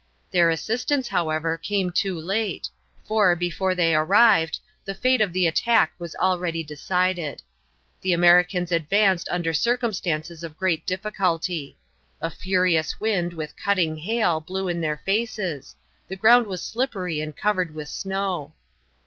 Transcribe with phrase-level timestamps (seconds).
[0.31, 2.67] Their assistance, however, came too late,
[3.05, 7.43] for, before they arrived, the fate of the attack was already decided.
[8.01, 11.77] The Americans advanced under circumstances of great difficulty.
[12.19, 15.75] A furious wind, with cutting hail, blew in their faces;
[16.07, 18.53] the ground was slippery and covered with snow.